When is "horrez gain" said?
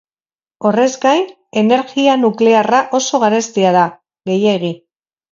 0.67-1.25